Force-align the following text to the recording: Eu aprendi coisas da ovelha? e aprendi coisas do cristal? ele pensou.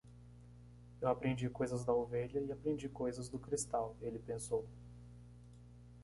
Eu 0.99 1.09
aprendi 1.09 1.47
coisas 1.47 1.85
da 1.85 1.93
ovelha? 1.93 2.39
e 2.41 2.51
aprendi 2.51 2.89
coisas 2.89 3.29
do 3.29 3.37
cristal? 3.37 3.95
ele 4.01 4.17
pensou. 4.17 4.67